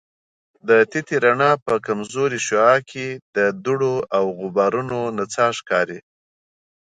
د 0.67 0.69
تتي 0.91 1.15
رڼا 1.25 1.51
په 1.65 1.73
کمزورې 1.87 2.39
شعاع 2.47 2.79
کې 2.89 3.07
د 3.35 3.37
دوړو 3.63 3.95
او 4.17 4.25
غبارونو 4.39 4.99
نڅا 5.17 5.47
ښکاري. 5.57 5.99